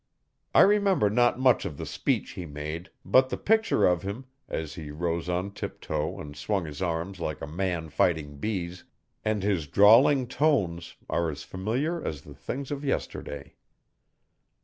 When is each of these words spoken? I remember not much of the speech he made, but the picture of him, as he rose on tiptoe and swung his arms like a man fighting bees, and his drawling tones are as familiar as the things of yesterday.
I 0.55 0.61
remember 0.61 1.11
not 1.11 1.37
much 1.37 1.63
of 1.63 1.77
the 1.77 1.85
speech 1.85 2.31
he 2.31 2.47
made, 2.47 2.89
but 3.05 3.29
the 3.29 3.37
picture 3.37 3.85
of 3.85 4.01
him, 4.01 4.25
as 4.49 4.73
he 4.73 4.89
rose 4.89 5.29
on 5.29 5.51
tiptoe 5.51 6.19
and 6.19 6.35
swung 6.35 6.65
his 6.65 6.81
arms 6.81 7.19
like 7.19 7.39
a 7.39 7.45
man 7.45 7.89
fighting 7.89 8.37
bees, 8.37 8.83
and 9.23 9.43
his 9.43 9.67
drawling 9.67 10.25
tones 10.25 10.95
are 11.07 11.29
as 11.29 11.43
familiar 11.43 12.03
as 12.03 12.23
the 12.23 12.33
things 12.33 12.71
of 12.71 12.83
yesterday. 12.83 13.57